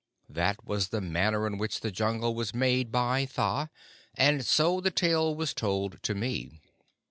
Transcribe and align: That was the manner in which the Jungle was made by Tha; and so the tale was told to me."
That 0.27 0.65
was 0.65 0.87
the 0.89 0.99
manner 0.99 1.45
in 1.45 1.59
which 1.59 1.81
the 1.81 1.91
Jungle 1.91 2.33
was 2.33 2.55
made 2.55 2.91
by 2.91 3.25
Tha; 3.25 3.69
and 4.15 4.43
so 4.43 4.81
the 4.81 4.89
tale 4.89 5.35
was 5.35 5.53
told 5.53 6.01
to 6.01 6.15
me." 6.15 6.59